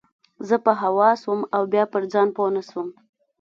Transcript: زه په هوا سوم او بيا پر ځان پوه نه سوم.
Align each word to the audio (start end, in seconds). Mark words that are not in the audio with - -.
زه 0.47 0.55
په 0.65 0.71
هوا 0.81 1.09
سوم 1.21 1.41
او 1.55 1.61
بيا 1.73 1.83
پر 1.93 2.03
ځان 2.13 2.27
پوه 2.35 2.49
نه 2.55 2.61
سوم. 2.69 2.87